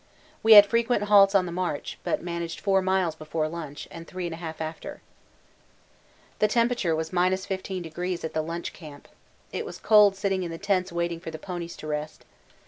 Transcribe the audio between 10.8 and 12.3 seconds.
waiting for the ponies to rest.